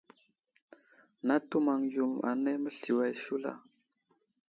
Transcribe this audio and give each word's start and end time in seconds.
Natu 1.25 1.57
maŋ 1.65 1.81
yo 1.95 2.05
anay 2.29 2.57
məsliyo 2.63 2.95
ashula. 3.09 3.51